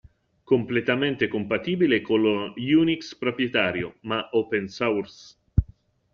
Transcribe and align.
Completamente 0.43 1.29
compatibile 1.29 2.01
con 2.01 2.23
lo 2.23 2.53
Unix 2.57 3.13
proprietario, 3.15 3.97
ma 4.01 4.27
Open 4.31 4.67
Source. 4.67 5.37